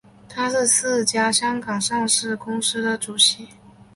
[0.27, 3.47] 他是四家香港上市公司的主席。